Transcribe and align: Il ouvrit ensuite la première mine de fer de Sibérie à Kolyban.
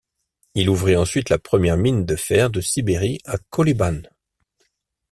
Il 0.55 0.71
ouvrit 0.71 0.95
ensuite 0.97 1.29
la 1.29 1.37
première 1.37 1.77
mine 1.77 2.07
de 2.07 2.15
fer 2.15 2.49
de 2.49 2.59
Sibérie 2.59 3.19
à 3.25 3.37
Kolyban. 3.51 4.01